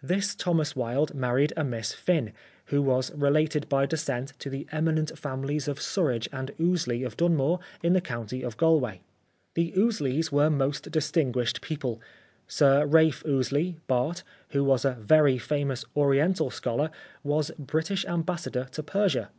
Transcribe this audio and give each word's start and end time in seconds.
This 0.00 0.36
Thomas 0.36 0.76
Wilde 0.76 1.12
married 1.12 1.52
a 1.56 1.64
Miss 1.64 1.92
Fynn, 1.92 2.32
who 2.66 2.80
was 2.80 3.10
related 3.14 3.68
by 3.68 3.84
descent 3.84 4.32
to 4.38 4.48
the 4.48 4.64
eminent 4.70 5.18
families 5.18 5.66
of 5.66 5.80
Surridge 5.80 6.28
and 6.30 6.52
Ouseley 6.60 7.02
of 7.02 7.16
Dunmore 7.16 7.58
in 7.82 7.92
the 7.92 8.00
county 8.00 8.42
of 8.44 8.56
Galway. 8.56 9.00
The 9.54 9.72
Ouseleys 9.76 10.30
were 10.30 10.50
most 10.50 10.88
distinguished 10.92 11.62
people. 11.62 12.00
Sir 12.46 12.86
Ralph 12.86 13.24
Ouseley, 13.26 13.80
Bart., 13.88 14.22
who 14.50 14.62
was 14.62 14.84
a 14.84 14.92
very 15.00 15.36
famous 15.36 15.84
Oriental 15.96 16.48
scholar, 16.48 16.88
was 17.24 17.50
British 17.58 18.04
Ambassador 18.04 18.68
to 18.70 18.84
Persia. 18.84 19.30